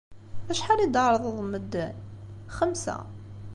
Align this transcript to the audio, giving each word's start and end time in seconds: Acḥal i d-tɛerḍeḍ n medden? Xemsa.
Acḥal 0.51 0.79
i 0.85 0.87
d-tɛerḍeḍ 0.89 1.37
n 1.41 1.47
medden? 1.49 1.95
Xemsa. 2.57 2.97